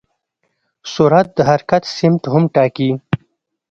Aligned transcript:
سرعت 0.93 1.27
د 1.37 1.39
حرکت 1.49 1.83
سمت 1.95 2.23
هم 2.33 2.43
ټاکي. 2.55 2.89